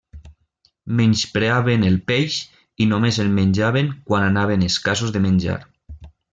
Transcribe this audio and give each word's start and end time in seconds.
Menyspreaven 0.99 1.85
el 1.89 1.99
peix 2.13 2.39
i 2.85 2.89
només 2.95 3.21
el 3.27 3.31
menjaven 3.37 3.93
quan 4.09 4.29
anaven 4.33 4.65
escassos 4.73 5.15
de 5.19 5.23
menjar. 5.31 5.61